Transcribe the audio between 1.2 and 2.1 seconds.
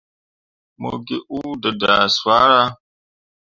huu dǝdah